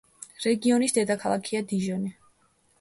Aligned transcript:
რეგიონის 0.45 0.97
დედაქალაქია 0.97 1.63
დიჟონი. 1.75 2.13